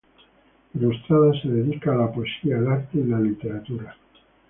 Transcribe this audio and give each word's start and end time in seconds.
Ilustrada, 0.73 1.31
se 1.43 1.47
dedica 1.47 1.91
a 1.93 1.97
la 1.97 2.11
poesía, 2.11 2.57
el 2.57 2.65
arte 2.65 2.97
y 2.97 3.03
la 3.03 3.19
literatura. 3.19 3.95